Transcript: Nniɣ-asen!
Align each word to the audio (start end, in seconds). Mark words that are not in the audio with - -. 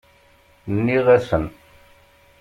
Nniɣ-asen! 0.75 1.45